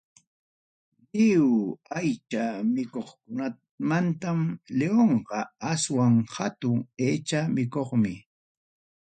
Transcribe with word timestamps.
Lliw 1.17 1.49
aycha 1.99 2.45
mikuqkunamantam, 2.73 4.39
lionqa 4.79 5.39
aswan 5.71 6.13
hatun 6.35 6.77
aycha 7.07 7.39
mikuqmi. 7.55 8.13